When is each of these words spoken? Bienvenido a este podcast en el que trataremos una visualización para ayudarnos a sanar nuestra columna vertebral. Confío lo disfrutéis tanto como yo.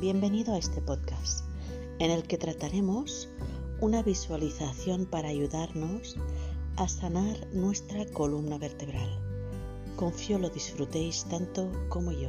Bienvenido 0.00 0.54
a 0.54 0.58
este 0.58 0.82
podcast 0.82 1.44
en 2.00 2.10
el 2.10 2.24
que 2.24 2.36
trataremos 2.36 3.28
una 3.80 4.02
visualización 4.02 5.06
para 5.06 5.28
ayudarnos 5.28 6.16
a 6.76 6.88
sanar 6.88 7.46
nuestra 7.52 8.04
columna 8.06 8.58
vertebral. 8.58 9.08
Confío 9.94 10.38
lo 10.38 10.50
disfrutéis 10.50 11.24
tanto 11.30 11.70
como 11.88 12.10
yo. 12.10 12.28